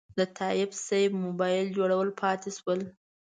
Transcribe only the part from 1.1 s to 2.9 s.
موبایل جوړول پاتې شول.